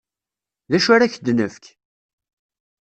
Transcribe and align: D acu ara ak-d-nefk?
D 0.69 0.73
acu 0.77 0.89
ara 0.93 1.05
ak-d-nefk? 1.07 1.65